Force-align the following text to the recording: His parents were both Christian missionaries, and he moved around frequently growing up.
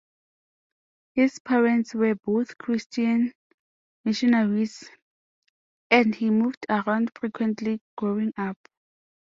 His 1.13 1.37
parents 1.37 1.93
were 1.93 2.15
both 2.15 2.57
Christian 2.57 3.33
missionaries, 4.03 4.89
and 5.91 6.15
he 6.15 6.31
moved 6.31 6.65
around 6.71 7.11
frequently 7.13 7.81
growing 7.97 8.33
up. 8.35 8.57